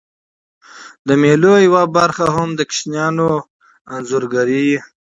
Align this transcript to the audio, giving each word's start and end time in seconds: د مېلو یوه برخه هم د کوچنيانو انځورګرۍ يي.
د 1.07 1.09
مېلو 1.21 1.53
یوه 1.67 1.83
برخه 1.97 2.25
هم 2.35 2.49
د 2.55 2.61
کوچنيانو 2.69 3.29
انځورګرۍ 3.93 4.61
يي. 4.69 4.79